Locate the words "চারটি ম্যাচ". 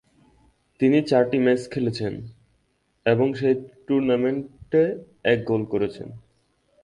1.01-1.61